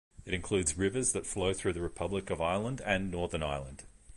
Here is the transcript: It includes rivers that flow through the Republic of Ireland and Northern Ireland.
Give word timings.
It 0.25 0.33
includes 0.33 0.79
rivers 0.79 1.11
that 1.11 1.27
flow 1.27 1.53
through 1.53 1.73
the 1.73 1.81
Republic 1.81 2.31
of 2.31 2.41
Ireland 2.41 2.81
and 2.83 3.11
Northern 3.11 3.43
Ireland. 3.43 3.83